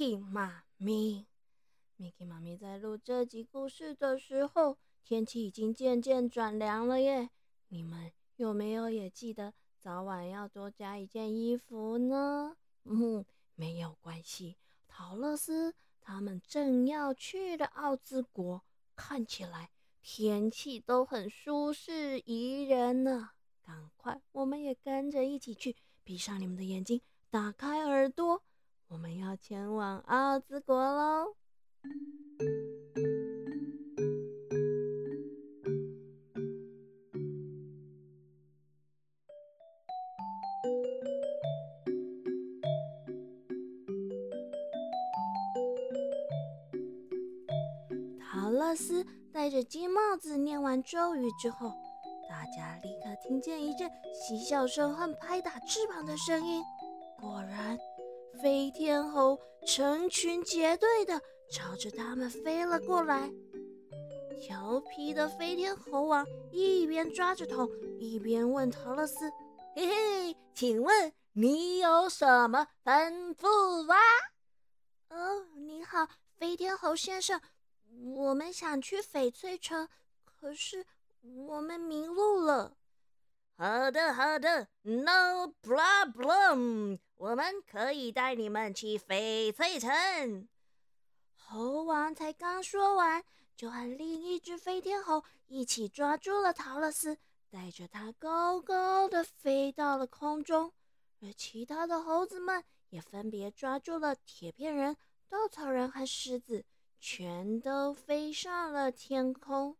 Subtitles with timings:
[0.00, 1.26] Miki 妈咪。
[1.98, 7.28] Miki 妈咪在录这集故事的时候，天气已经渐渐转凉了耶。
[7.68, 12.56] 你们有没有也记得早晚要多加一件衣服呢？
[12.84, 13.22] 嗯，
[13.54, 14.56] 没有关系。
[14.88, 18.62] 陶乐斯他们正要去的奥兹国，
[18.96, 19.68] 看起来
[20.00, 23.32] 天气都很舒适宜人呢。
[23.60, 25.76] 赶快，我们也跟着一起去。
[26.02, 28.42] 闭上你们的眼睛，打开耳朵，
[28.90, 31.36] 我们要前往奥兹国喽！
[48.18, 51.72] 陶乐斯戴着金帽子，念完咒语之后。
[52.28, 56.60] 大家立刻听见一阵嬉笑声和拍打翅膀的声音。
[57.20, 57.78] 果然，
[58.42, 63.30] 飞天猴成群结队的朝着他们飞了过来。
[64.40, 69.30] 调皮的飞天猴王一边抓着桶，一边问陶乐斯
[69.76, 73.94] ：“嘿嘿，请问你有什么吩咐吗
[75.10, 77.40] ？”“哦，你好，飞天猴先生，
[78.16, 79.88] 我们想去翡翠城，
[80.24, 80.86] 可是……”
[81.22, 82.78] 我们迷路了。
[83.58, 90.48] 好的，好的，No problem，我们可以带你们去翡翠城。
[91.34, 93.22] 猴王才刚说完，
[93.54, 97.18] 就和另一只飞天猴一起抓住了陶乐斯，
[97.50, 100.72] 带着他高高的飞到了空中。
[101.20, 104.96] 而其他的猴子们也分别抓住了铁片人、
[105.28, 106.64] 稻草人和狮子，
[106.98, 109.76] 全都飞上了天空。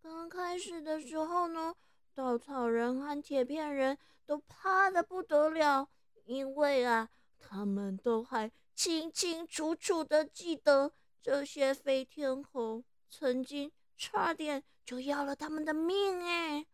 [0.00, 1.74] 刚开始的时候呢，
[2.14, 5.88] 稻草人和铁片人都怕的不得了，
[6.24, 16.66] 因为啊，他们都还清清楚楚的记得这些飞天猴曾经差点就要了他们的命哎。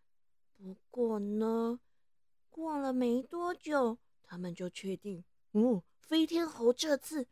[0.57, 1.81] 不过呢，
[2.51, 7.27] 过了没多久，他们就确定，哦，飞天猴这次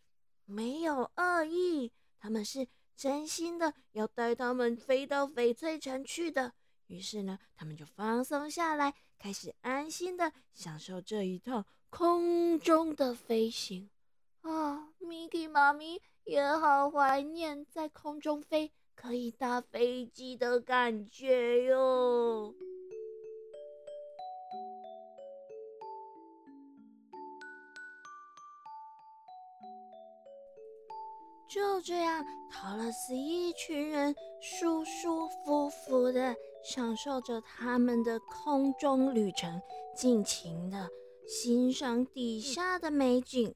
[0.44, 2.68] 没有恶意，他们是。
[2.98, 6.54] 真心的要带他们飞到翡翠城去的，
[6.86, 11.66] 于是呢，他们就放松下来，开始安心的享受这一趟
[11.98, 13.88] 空中的飞行。
[14.42, 22.54] 啊，Miki 妈咪也好怀念在空中飞，可以搭飞机的感觉哟。
[31.48, 39.62] 就这样，陶乐斯一群人舒舒服服的享受着他们的空中旅程，
[39.96, 40.90] 尽情的
[41.26, 43.54] 欣赏底下的美景。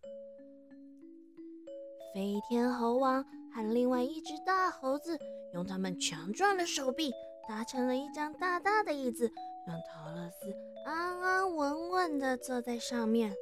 [2.13, 5.17] 飞天猴王和另外一只大猴子
[5.55, 7.13] 用他们强壮的手臂
[7.49, 9.31] 搭成了一张大大的椅子，
[9.67, 10.53] 让陶乐斯
[10.85, 13.35] 安安稳稳的坐在上面。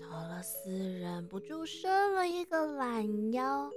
[0.00, 3.70] 陶乐斯忍不住伸了一个懒腰。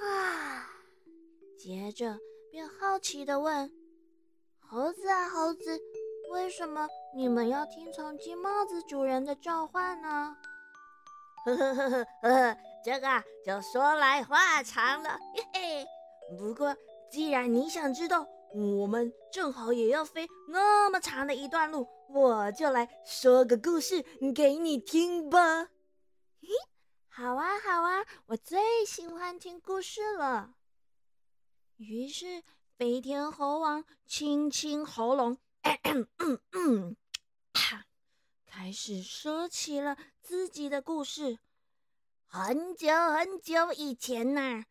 [0.00, 0.68] 啊！
[1.56, 2.18] 接着
[2.50, 3.70] 便好奇的问
[4.58, 5.80] ：“猴子啊，猴子，
[6.30, 10.36] 为什么你们要听从金帽子主人的召唤呢？”
[11.46, 13.08] 呵呵呵呵呵，这个
[13.44, 15.18] 就说来话长了。
[15.34, 15.86] 嘿嘿，
[16.36, 16.76] 不过
[17.10, 24.04] 既然你想知道，我们正好也要飞那么长的一段路，我就来说个故事
[24.34, 25.68] 给你听吧。
[26.40, 26.48] 嘿。
[27.08, 30.50] 好啊，好啊，我最喜欢听故事了。
[31.76, 32.42] 于是，
[32.76, 35.38] 飞天猴王清清喉咙，
[38.46, 41.38] 开始说起了自己的故事。
[42.26, 44.64] 很久很久以前呐，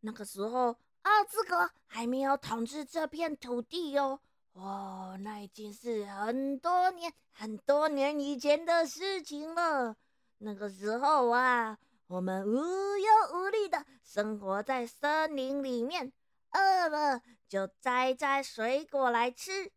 [0.00, 4.20] 那个时候奥兹国还没有统治这片土地哟。
[4.52, 9.96] 哦，那已经是很多年、很多年以前的事情了。
[10.38, 11.78] 那个时候啊。
[12.08, 16.12] 我们无忧无虑的生活在森林里面，
[16.50, 19.72] 饿了就摘摘水果来吃，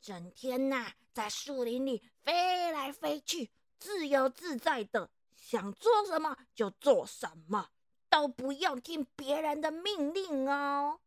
[0.00, 7.68] 整天呐在树林里飞来飞去，自由自在的，想做什么就做什么，
[8.08, 11.00] 都不用听别人的命令哦。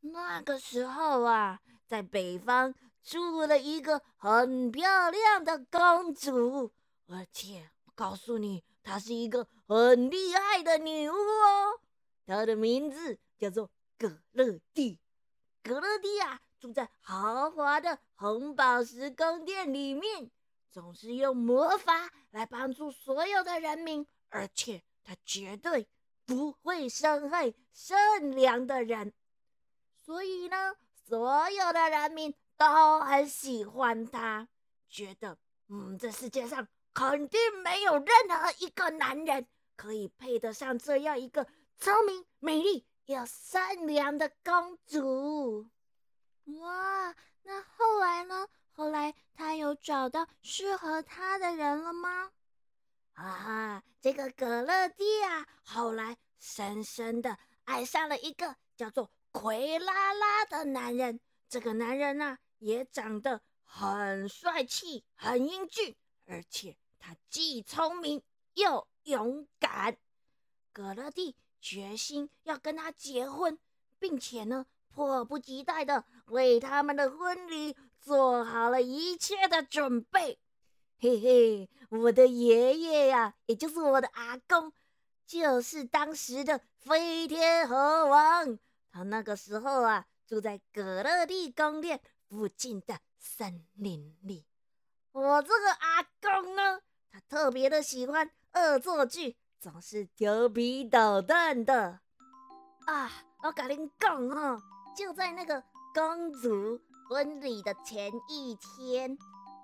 [0.00, 6.72] 那个时候啊，在北方住了一个很漂亮的公主，
[7.06, 8.64] 而且我告诉你。
[8.86, 11.80] 她是一个很厉害的女巫哦，
[12.26, 14.98] 她的名字叫做葛乐蒂。
[15.62, 20.30] 葛乐蒂啊，住在豪华的红宝石宫殿里面，
[20.72, 25.86] 总是用魔法来帮助所有的人民，而且他绝对
[26.24, 29.12] 不会伤害善良的人。
[30.06, 30.74] 所以呢，
[31.06, 34.48] 所有的人民都很喜欢他，
[34.88, 35.36] 觉得
[35.68, 39.46] 嗯，这世界上肯定没有任何一个男人
[39.76, 41.46] 可以配得上这样一个
[41.76, 45.68] 聪明、美丽又善良的公主。
[46.46, 48.46] 哇，那后来呢？
[48.76, 52.30] 后来他有找到适合他的人了吗？
[53.14, 61.20] 啊，这个葛乐蒂啊，后来深深的爱上了一个叫做奎拉拉的男人。
[61.48, 65.94] 这个男人呢，也长得很帅气、很英俊，
[66.26, 68.20] 而且他既聪明
[68.54, 69.96] 又勇敢。
[70.72, 73.56] 葛乐蒂决心要跟他结婚，
[74.00, 77.76] 并且呢，迫不及待的为他们的婚礼。
[78.04, 80.38] 做好了一切的准备，
[81.00, 84.74] 嘿嘿，我的爷爷呀，也就是我的阿公，
[85.26, 88.58] 就是当时的飞天猴王。
[88.92, 91.98] 他那个时候啊，住在葛乐地宫殿
[92.28, 94.44] 附近的森林里。
[95.12, 102.00] 我这个阿公呢，他特别的喜欢恶作剧，总是调皮捣蛋的。
[102.84, 103.10] 啊，
[103.42, 104.62] 我跟您讲哈，
[104.94, 106.80] 就在那个公主。
[107.08, 109.16] 婚礼的前一天，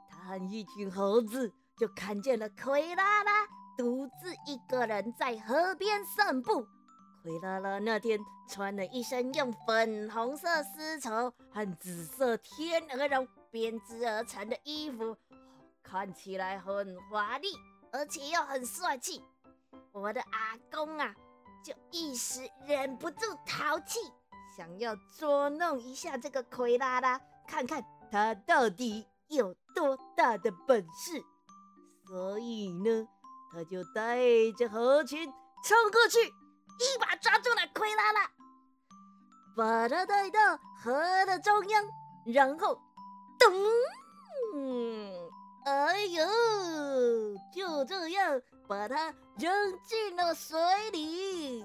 [0.09, 3.47] 他和一群猴子就看见了奎拉拉
[3.77, 6.67] 独自一个人在河边散步。
[7.23, 15.17] 奎拉拉那天穿了一身用粉红色丝绸和紫色天鹅绒编织而成的衣服，
[15.83, 17.49] 看起来很华丽，
[17.91, 19.25] 而且又很帅气。
[19.93, 21.15] 我的阿公啊，
[21.65, 23.99] 就一时忍不住淘气。
[24.61, 27.19] 想要捉弄一下这个奎拉拉，
[27.49, 31.25] 看看他到底有多大的本事，
[32.07, 33.09] 所以呢，
[33.51, 34.19] 他就带
[34.59, 35.33] 着猴群
[35.65, 38.31] 冲过去，一把抓住了奎拉拉，
[39.57, 40.39] 把他带到
[40.85, 40.93] 河
[41.25, 41.83] 的中央，
[42.27, 42.79] 然后，
[43.39, 43.51] 咚，
[45.65, 46.27] 哎呦，
[47.51, 49.51] 就这样把他扔
[49.87, 50.61] 进了水
[50.91, 51.65] 里，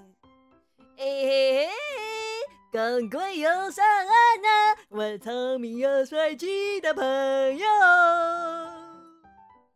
[0.96, 2.15] 嘿嘿嘿。
[2.76, 4.50] 赶快游上岸呢！
[4.90, 7.02] 我聪明又帅气的朋
[7.58, 7.66] 友，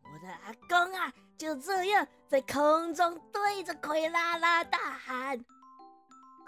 [0.04, 5.42] 我的阿公啊，就这样在空中对着奎拉拉大喊。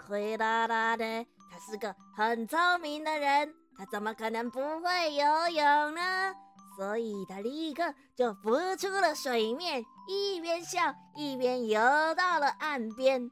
[0.05, 6.35] 奎拉拉呢，他是个很聪明的人，他怎么可能不会游泳呢？
[6.77, 11.81] 所以他立刻就浮出了水面，一边笑一边游
[12.13, 13.31] 到了岸边。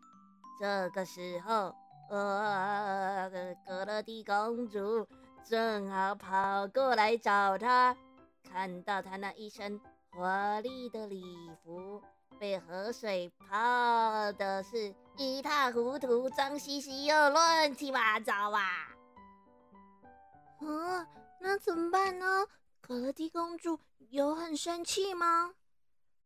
[0.59, 1.75] 这个时候。
[2.12, 5.08] 呃，格乐蒂公主
[5.46, 7.96] 正好跑过来找他，
[8.52, 9.80] 看到他那一身
[10.10, 11.24] 华丽的礼
[11.63, 12.02] 服
[12.38, 18.60] 被河水泡的是一塌糊涂、脏兮兮又乱七八糟啊！
[20.60, 21.07] 啊，
[21.40, 22.46] 那怎么办呢？
[22.81, 23.80] 格乐蒂公主
[24.10, 25.54] 有很生气吗？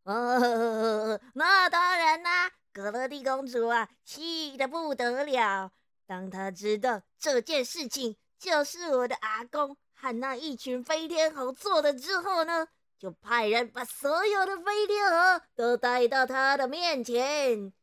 [0.05, 2.49] 哦，那当然啦。
[2.73, 5.71] 格乐蒂公主啊，气得不得了。
[6.05, 17.73] 当他知道这件事情就是我的阿公和那一群飞天猴做的之后呢，就派人把所有的飞天猴都带到他的面前。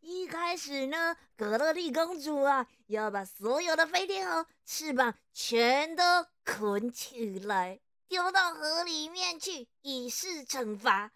[0.00, 6.02] 一开始呢，格乐丽公主啊，要把所有的飞天猴翅膀全都
[6.44, 11.12] 捆起来，丢到河里面去，以示惩罚。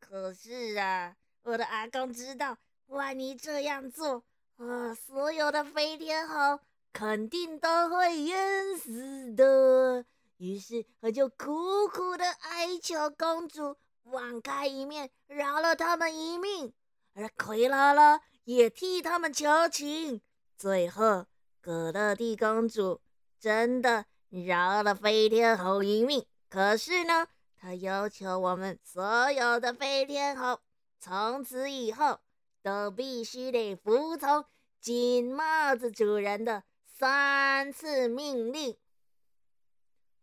[0.00, 1.16] 可是啊。
[1.46, 4.24] 我的阿公知道，万一这样做，
[4.56, 6.60] 啊，所有的飞天猴
[6.92, 10.04] 肯定都会淹死的。
[10.36, 16.72] 于是，他就苦苦的哀求公主网开一面，饶了他们一命。
[17.14, 20.20] 而奎拉拉也替他们求情。
[20.56, 21.26] 最后，
[21.60, 23.00] 葛乐蒂公主
[23.40, 26.24] 真的饶了飞天猴一命。
[26.48, 30.60] 可是呢，她要求我们所有的飞天猴。
[31.00, 32.20] 从此以后，
[32.64, 34.46] 都必须得服从
[34.80, 38.78] 金帽子主人的三次命令。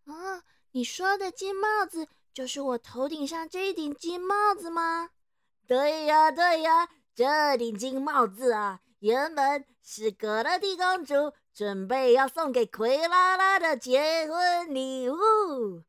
[0.06, 5.12] 啊，你说的金帽子就是我头顶上这顶金帽子吗？
[5.68, 15.84] 对呀，对呀，这顶金帽子啊，原本是格拉蒂公主准备要送给奎拉拉的结婚礼物。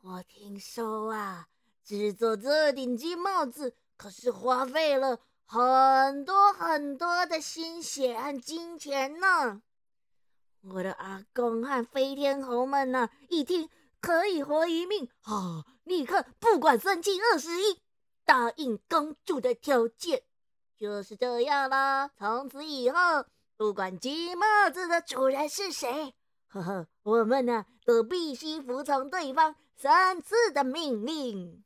[0.00, 1.48] 我听说啊，
[1.84, 3.76] 制作这顶金帽子。
[3.98, 5.18] 可是花费了
[5.50, 9.62] 很多很多的心血和金钱呢。
[10.60, 17.80] 我的阿公和飞天猴们呢，一听可以活一命，啊，立刻不管三七二十一，
[18.26, 20.22] 答应公主的条件。
[20.76, 22.98] 就是这样啦，从此以后，
[23.56, 26.14] 不管金帽子的主人是谁，
[26.48, 31.64] 呵呵，我们呢都必须服从对方三次的命令。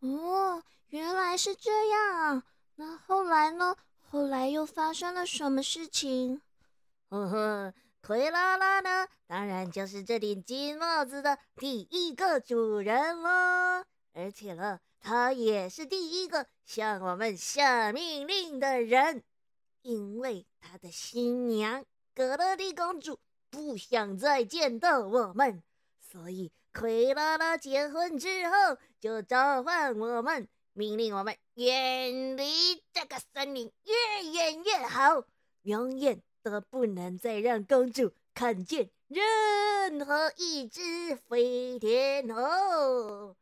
[0.00, 2.42] 哦，原来是这样啊。
[2.76, 3.76] 那后来呢？
[4.10, 6.40] 后来又发生了什么事情？
[7.10, 9.06] 呵呵，奎拉拉呢？
[9.26, 19.22] 当然就是这顶金帽子的第一个主人了，而且呢，他也是第一个向我们下命令的人，
[19.82, 25.62] 因为他的新娘格勒蒂公主不想再见到我们，
[26.00, 26.50] 所以。
[26.72, 32.44] 奎拉拉结婚之后，就召唤我们，命令我们远离
[32.92, 35.24] 这个森林，越远越好，
[35.62, 43.34] 永远都不能再让公主看见任何一只飞天猴。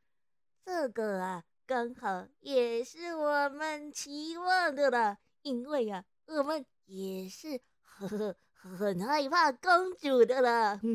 [0.64, 10.80] 这个啊，刚好也是我们期望的了，因为啊，我们也是很很害怕公主的啦。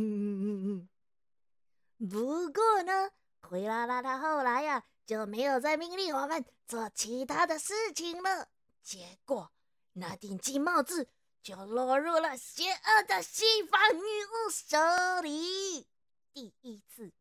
[2.10, 3.12] 不过呢，
[3.47, 8.47] 奎拉拉他后来呀就没有再命令我们做其他的事情了。
[8.81, 9.51] 结果
[9.91, 11.07] 那顶金帽子
[11.41, 14.77] 就落入了邪恶的西方女巫手
[15.21, 15.85] 里。
[16.33, 17.12] 第一次，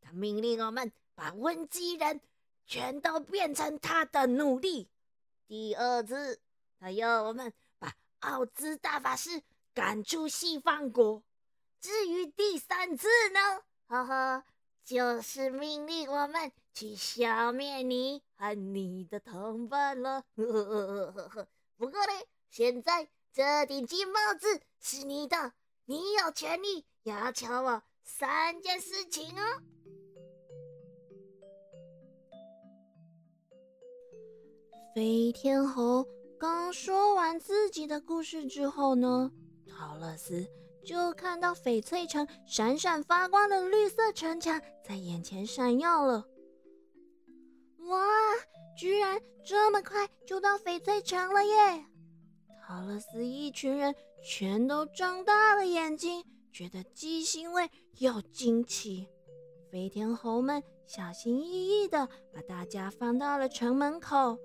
[0.00, 2.20] 他命令我们把温基人
[2.66, 4.88] 全都变成他的奴隶；
[5.46, 6.40] 第二次，
[6.78, 9.42] 他要我们把奥兹大法师
[9.72, 11.22] 赶出西方国；
[11.80, 13.62] 至于第三次呢？
[13.86, 14.44] 呵呵，
[14.84, 20.24] 就是命令我们去消灭你和你的同伴了。
[21.76, 22.12] 不过呢，
[22.50, 25.54] 现在这顶金帽子是你的，
[25.86, 29.42] 你有权利要求我三件事情哦。
[34.94, 36.06] 飞天猴
[36.38, 39.32] 刚说完自己的故事之后呢，
[39.66, 40.46] 陶乐斯。
[40.84, 46.24] 就看到翡翠城闪闪发光的绿色城墙在眼前闪耀了。
[47.88, 48.06] 哇，
[48.78, 51.84] 居然这么快就到翡翠城了耶！
[52.66, 59.08] 陶乐斯一群人全都睁大了眼睛，觉得既欣慰又惊奇。
[59.70, 64.38] 飞天猴们小心翼翼地把大家放到了城门口，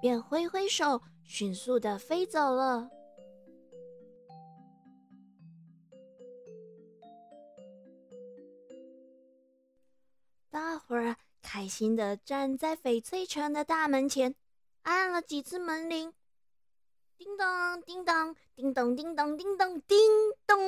[0.00, 2.90] 便挥挥手，迅速地飞走了。
[10.52, 14.34] 大伙儿开心的站在翡翠城的大门前，
[14.82, 16.12] 按了几次门铃，
[17.16, 19.98] 叮当叮当叮咚叮咚叮咚叮
[20.46, 20.60] 咚。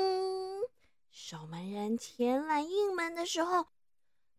[1.10, 3.66] 守门人前来应门的时候，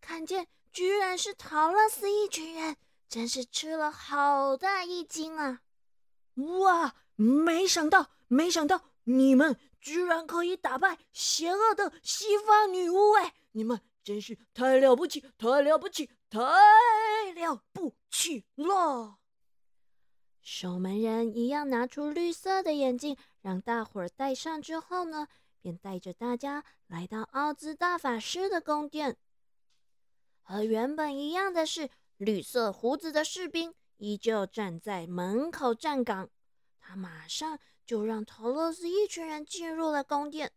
[0.01, 2.75] 看见居然是陶乐斯一群人，
[3.07, 5.61] 真是吃了好大一惊啊！
[6.63, 13.11] 哇，没想到，没想到你们居然可以打败邪恶的西方女巫！
[13.19, 13.79] 哎，你们。
[14.05, 16.39] 真是太了不起，太了不起，太
[17.33, 19.17] 了不起了！
[20.43, 25.27] 守门人一样拿出绿色的眼镜，让大伙儿戴上之后呢，
[25.59, 29.17] 便带着大家来到奥兹大法师的宫殿。
[30.43, 36.29] 和原本一样的是，绿色胡子的士兵依旧站在门口站岗。
[36.79, 40.51] 他马上就让陶洛斯一群人进入了宫殿，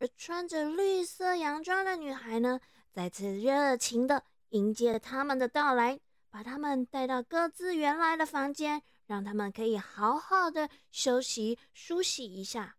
[0.00, 2.60] 而穿着绿色洋装的女孩呢？
[2.92, 12.76] 再次热情的迎接他们的到来，把他们带到各自原来的房间，让他们可以好好的休息、梳洗一下。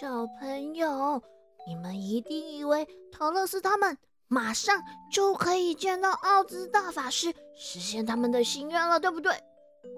[0.00, 1.22] 小朋友，
[1.66, 3.96] 你们一定以为陶乐斯他们。
[4.32, 9.32] 马上就可以见到奥兹大法师，实现他们的心愿了，对不对？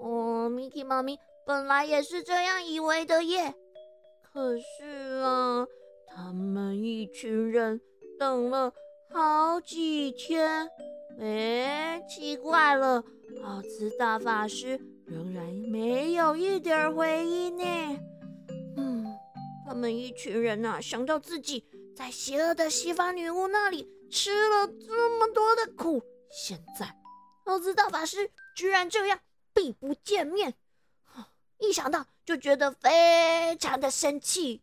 [0.01, 3.53] 哦，Mickey 妈咪本来也是这样以为的耶。
[4.23, 5.67] 可是啊，
[6.07, 7.79] 他们一群人
[8.17, 8.73] 等了
[9.11, 10.67] 好几天，
[11.19, 13.03] 哎，奇怪了，
[13.43, 17.99] 奥兹大法师仍然没有一点回应呢。
[18.77, 19.05] 嗯，
[19.67, 21.63] 他们一群人呐，想到自己
[21.95, 23.87] 在邪恶的西方女巫那里。
[24.13, 26.95] 吃了这么多的苦，现在
[27.45, 29.19] 奥兹大法师居然这样
[29.53, 30.53] 避不见面，
[31.57, 34.61] 一想到就觉得非常的生气。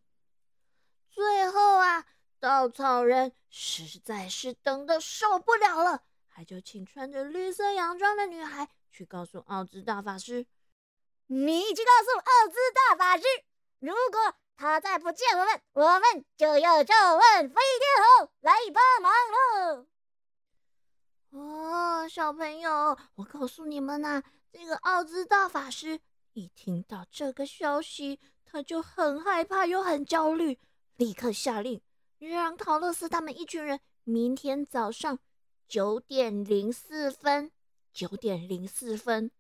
[1.11, 2.07] 最后啊，
[2.39, 10.47] 稻草人实在是等的受不了了，还就请穿着绿色洋装的女孩去告诉奥兹大法师
[11.27, 12.57] ：“你去告诉奥兹
[12.89, 13.25] 大法师，
[13.81, 19.87] 如果他再不见我们，我们就要召唤飞天猴来帮忙了。”
[21.33, 25.99] 哦，小朋友，我告诉你们呐，这个奥兹大法师
[26.35, 30.59] 一听到这个消息，他就很害怕又很焦虑，
[30.97, 31.81] 立刻下令
[32.19, 35.19] 让陶乐斯他们一群人明天早上。
[35.67, 37.51] 九点零四分，
[37.95, 39.31] 九点零四分，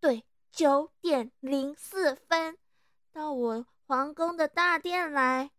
[0.00, 2.58] 对，九点零四分，
[3.12, 5.52] 到我皇宫的大殿来。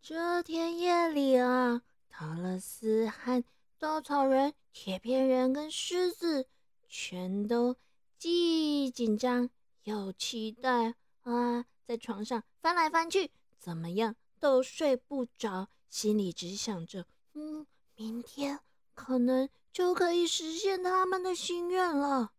[0.00, 3.42] 这天夜里啊，陶乐斯和
[3.80, 6.46] 稻草人、铁片人跟狮子
[6.88, 7.74] 全都
[8.16, 9.50] 既紧张
[9.82, 10.94] 又期待
[11.24, 17.66] 啊，在床上翻来翻去，怎么样都睡不着，心里只想着，嗯，
[17.96, 18.60] 明天。
[18.94, 22.32] 可能就可以实现他们的心愿了。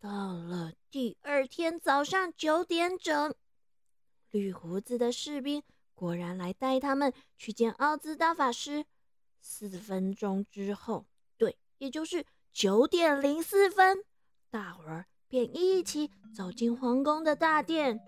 [0.00, 3.34] 到了第二天早上九点整，
[4.30, 5.62] 绿胡子的士兵
[5.94, 8.86] 果然来带他们去见奥兹大法师。
[9.42, 11.04] 四分钟之后，
[11.36, 14.02] 对，也就是九点零四分，
[14.50, 18.00] 大伙儿便一起走进皇宫的大殿。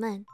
[0.00, 0.24] 们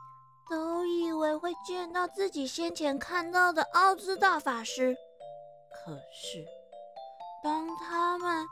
[0.49, 4.97] 都以为会见到自己先前看到的奥兹大法师，
[5.73, 6.47] 可是
[7.43, 8.47] 当他们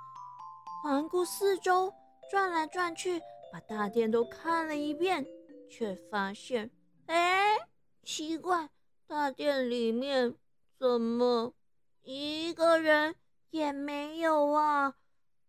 [0.82, 1.94] 环顾四周、
[2.28, 5.24] 转来转去，把大殿都看了一遍，
[5.70, 6.68] 却发现，
[7.06, 7.58] 哎，
[8.02, 8.68] 奇怪，
[9.06, 10.34] 大殿里面
[10.76, 11.54] 怎么
[12.02, 13.14] 一个人
[13.50, 14.96] 也没有啊？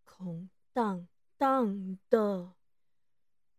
[0.03, 1.07] 空荡
[1.39, 2.53] 荡的，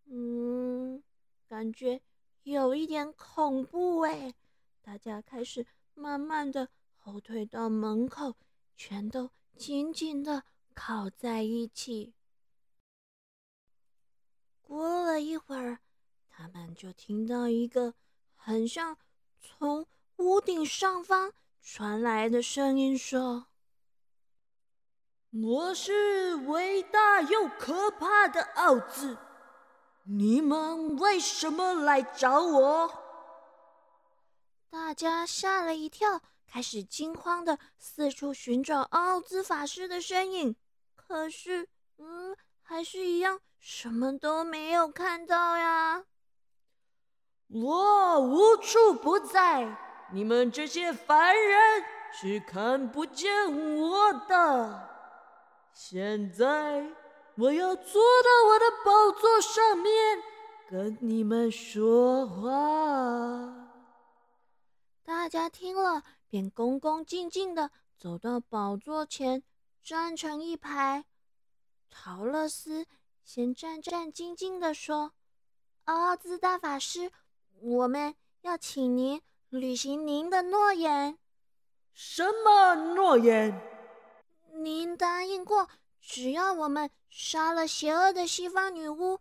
[0.09, 1.03] 嗯。
[1.49, 2.01] 感觉
[2.43, 4.35] 有一点恐怖哎！
[4.83, 8.35] 大家开始慢慢的后退到门口，
[8.77, 10.43] 全都紧紧的
[10.75, 12.15] 靠在一起。
[14.61, 15.79] 过了一会儿，
[16.29, 17.95] 他们就听到一个
[18.35, 18.99] 很像
[19.41, 21.33] 从屋顶上方
[21.63, 23.47] 传来的声音说
[25.31, 29.17] ：“我是伟大又可怕的奥兹。”
[30.09, 33.03] 你们为什么来找我？
[34.71, 40.55] 大家吓了一跳，开始惊慌的四处寻找奥兹法师的身影。
[40.95, 46.05] 可是，嗯，还是一样，什么都没有看到呀。
[47.49, 49.77] 我无处不在，
[50.13, 53.33] 你们这些凡人是看不见
[53.77, 54.89] 我的。
[55.73, 56.87] 现在。
[57.39, 60.23] 我要坐到我的宝座上面，
[60.71, 63.69] 跟你们说话。
[65.05, 69.43] 大家听了，便恭恭敬敬的走到宝座前，
[69.83, 71.05] 站成一排。
[71.91, 72.87] 陶乐斯
[73.23, 75.13] 先战战兢兢的说
[75.85, 77.13] ：“奥兹大法师，
[77.61, 79.21] 我们要请您
[79.51, 81.19] 履行您的诺言。
[81.93, 83.61] ”“什么诺言
[84.57, 85.69] ？”“您答应过。”
[86.07, 89.19] 只要我们杀了邪恶的西方女巫，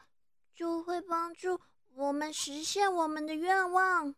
[0.54, 1.60] 就会帮助
[1.95, 4.13] 我们实现我们的愿望。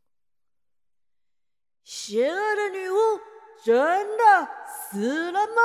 [1.85, 2.95] 邪恶的女巫
[3.63, 5.61] 真的死了吗？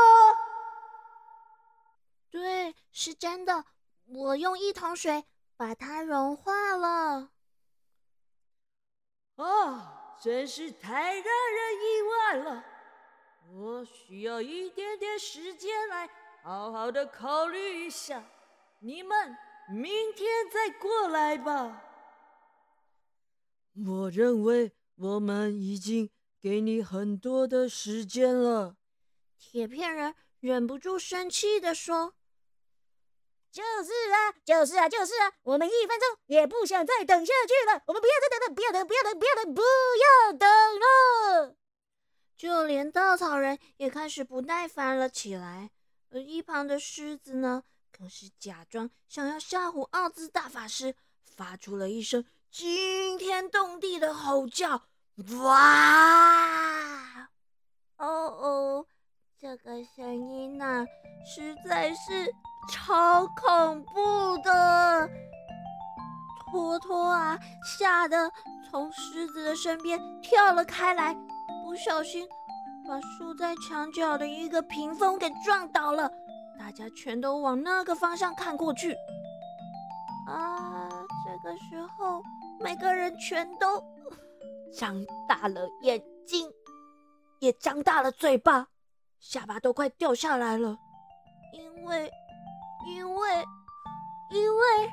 [2.30, 3.64] 对，是真的。
[4.06, 5.24] 我用一桶水
[5.56, 7.30] 把它融化了。
[9.36, 12.64] 啊，真是太让人意外了！
[13.50, 16.08] 我需要一点点时间来。
[16.42, 18.24] 好好的考虑一下，
[18.80, 19.36] 你们
[19.70, 21.84] 明天再过来吧。
[23.86, 28.76] 我认为我们已经给你很多的时间了。
[29.38, 32.14] 铁片人忍不住生气的说
[33.52, 35.32] ：“就是啊，就是啊，就是啊！
[35.44, 37.84] 我们一分钟也不想再等下去了。
[37.86, 40.48] 我们不要再等了，不要等，不要等，不要等，不要等
[40.80, 41.56] 了！”
[42.36, 45.70] 就连稻草人也开始不耐烦了起来。
[46.12, 50.94] 而一旁的狮子呢，更是假装想要吓唬奥兹大法师，
[51.24, 54.82] 发出了一声惊天动地的吼叫
[55.42, 57.30] ：“哇！
[57.96, 58.86] 哦哦，
[59.38, 60.84] 这个声音呐，
[61.24, 62.30] 实在是
[62.70, 65.08] 超恐怖的！”
[66.50, 68.30] 托托啊，吓得
[68.70, 71.14] 从狮子的身边跳了开来，
[71.64, 72.28] 不小心。
[72.92, 76.12] 把竖在墙角的一个屏风给撞倒了，
[76.58, 78.92] 大家全都往那个方向看过去。
[80.28, 80.90] 啊，
[81.24, 82.22] 这个时候，
[82.60, 83.82] 每个人全都
[84.78, 86.52] 张大了眼睛，
[87.38, 88.68] 也张大了嘴巴，
[89.18, 90.76] 下巴都快掉下来了，
[91.54, 92.12] 因为，
[92.94, 93.44] 因为，
[94.32, 94.90] 因为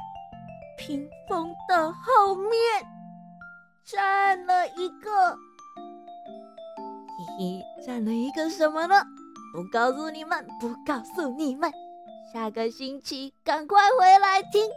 [0.78, 2.54] 屏风的后面
[3.84, 5.38] 站了一个，
[7.39, 8.95] 你占，了一个什么呢？
[9.54, 11.71] 不告诉你们，不告诉你们，
[12.34, 14.69] 下个星期赶快回来听。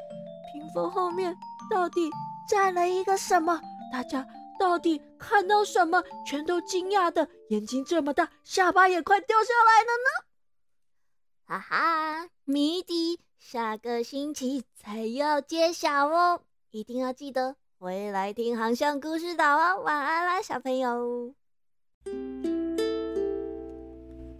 [0.53, 1.37] 屏风后面
[1.69, 2.09] 到底
[2.49, 3.61] 站了一个什么？
[3.93, 4.25] 大家
[4.61, 6.05] 到底看到什么？
[6.25, 11.59] 全都惊讶的眼睛这么大，下巴也快掉下来了呢！
[11.59, 19.83] 哈哈，谜底下个星期才要揭晓哦，一定要记得回来听航向故事岛哦。
[19.83, 21.35] 晚安啦，小朋友。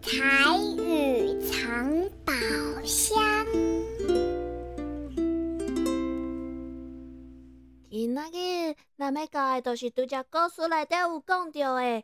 [0.03, 0.11] 台
[0.77, 2.33] 语藏宝
[2.83, 3.15] 箱。
[7.89, 12.03] 今仔日咱要教的都是拄只故事内底有讲到的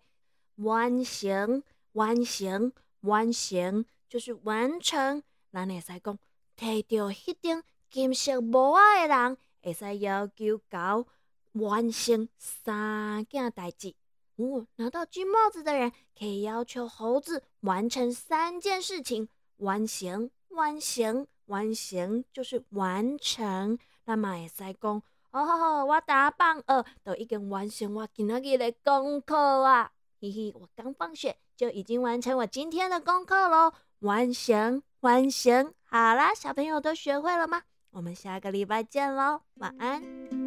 [0.56, 5.22] 完成，完成，完成，就是完成。
[5.52, 6.18] 咱会使讲，
[6.58, 11.06] 摕到迄顶金色帽仔的人，会使要求交
[11.52, 13.94] 完成三件代志。
[14.39, 19.28] 哦，拿到金帽子的人可以要求猴子完成三件事情。
[19.58, 23.78] 完成，完成，完成，就是完成。
[24.06, 25.04] 那么会使讲。
[25.32, 29.91] 哦，我打棒二都已经完成我今天的功课啊！
[30.21, 37.63] 嘿嘿，我刚放学就已经完成我今天的功课喽，完成，完成，好啦，小朋友都学会了吗？
[37.91, 40.38] 我们下个礼拜见喽，晚安。